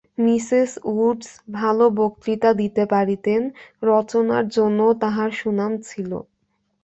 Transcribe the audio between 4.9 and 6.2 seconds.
তাঁহার সুনাম ছিল।